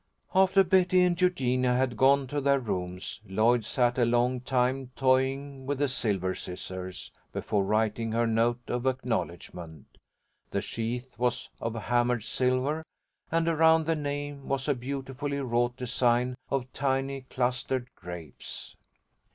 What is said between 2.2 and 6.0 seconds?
to their rooms, Lloyd sat a long time toying with the